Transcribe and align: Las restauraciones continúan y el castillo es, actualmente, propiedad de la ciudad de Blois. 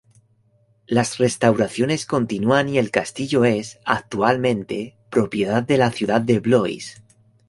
Las 0.87 1.19
restauraciones 1.19 2.07
continúan 2.07 2.69
y 2.69 2.79
el 2.79 2.89
castillo 2.89 3.45
es, 3.45 3.77
actualmente, 3.85 4.97
propiedad 5.11 5.61
de 5.61 5.77
la 5.77 5.91
ciudad 5.91 6.21
de 6.21 6.39
Blois. 6.39 7.03